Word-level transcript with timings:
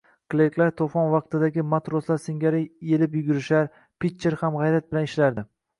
Klerklar 0.33 0.71
to`fon 0.81 1.11
vaqtidagi 1.15 1.65
matroslar 1.75 2.23
singari 2.25 2.65
elibyugurishar, 2.99 3.73
Pitcher 4.03 4.41
ham 4.43 4.63
g`ayrat 4.63 4.91
bilan 4.93 5.11
ishlardi 5.13 5.51